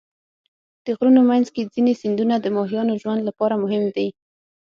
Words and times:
د 0.85 0.87
غرونو 0.97 1.21
منځ 1.31 1.47
کې 1.53 1.69
ځینې 1.73 1.93
سیندونه 2.01 2.35
د 2.39 2.45
ماهیانو 2.55 2.99
ژوند 3.01 3.21
لپاره 3.27 3.55
مهم 3.63 3.83
دي. 3.95 4.07